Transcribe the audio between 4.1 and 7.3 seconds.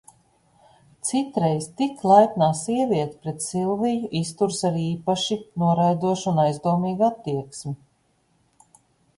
izturas ar īpaši noraidošu un aizdomīgu